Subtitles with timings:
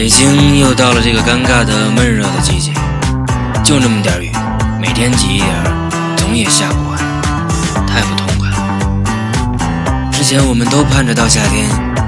[0.00, 2.70] 北京又到了这个尴尬的闷热的季节，
[3.64, 4.30] 就那么点雨，
[4.80, 5.50] 每天挤一点
[6.16, 6.98] 总也下不完，
[7.84, 10.10] 太不痛快了。
[10.12, 12.07] 之前我们都盼着到夏天。